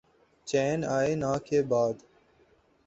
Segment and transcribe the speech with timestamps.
[0.47, 1.95] چین آئے نہ کے بعد